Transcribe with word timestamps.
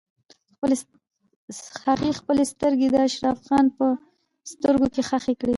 هغې 1.83 2.11
خپلې 2.19 2.43
سترګې 2.53 2.87
د 2.91 2.95
اشرف 3.07 3.37
خان 3.47 3.65
په 3.77 3.85
سترګو 4.51 4.87
کې 4.93 5.01
ښخې 5.07 5.33
کړې. 5.39 5.49